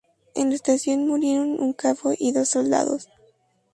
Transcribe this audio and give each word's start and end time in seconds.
En 0.33 0.49
la 0.49 0.55
estación 0.55 1.07
murieron 1.07 1.61
un 1.61 1.73
cabo 1.73 2.13
y 2.17 2.31
dos 2.31 2.49
soldados. 2.49 3.07